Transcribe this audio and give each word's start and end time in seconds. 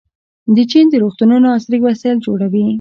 چین 0.71 0.85
د 0.89 0.95
روغتونونو 1.03 1.47
عصري 1.57 1.79
وسایل 1.81 2.17
جوړوي. 2.25 2.63